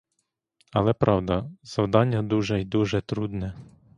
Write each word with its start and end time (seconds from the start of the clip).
Але, 0.71 0.93
правда, 0.93 1.51
завдання 1.63 2.23
дуже 2.23 2.61
й 2.61 2.65
дуже 2.65 3.01
трудне. 3.01 3.53